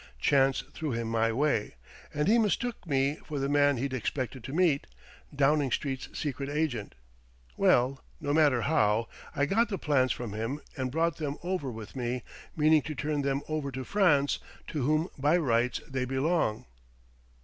Chance 0.19 0.63
threw 0.73 0.93
him 0.93 1.07
my 1.09 1.31
way, 1.31 1.75
and 2.11 2.27
he 2.27 2.39
mistook 2.39 2.87
me 2.87 3.17
for 3.23 3.37
the 3.37 3.47
man 3.47 3.77
he'd 3.77 3.93
expected 3.93 4.43
to 4.45 4.51
meet 4.51 4.87
Downing 5.35 5.71
Street's 5.71 6.09
secret 6.17 6.49
agent. 6.49 6.95
Well 7.55 8.03
no 8.19 8.33
matter 8.33 8.61
how 8.61 9.07
I 9.35 9.45
got 9.45 9.69
the 9.69 9.77
plans 9.77 10.11
from 10.11 10.33
him 10.33 10.59
and 10.75 10.89
brought 10.91 11.17
them 11.17 11.37
over 11.43 11.69
with 11.69 11.95
me, 11.95 12.23
meaning 12.55 12.81
to 12.81 12.95
turn 12.95 13.21
them 13.21 13.43
over 13.47 13.71
to 13.73 13.83
France, 13.83 14.39
to 14.69 14.81
whom 14.81 15.09
by 15.19 15.37
rights 15.37 15.81
they 15.87 16.05
belong." 16.05 16.65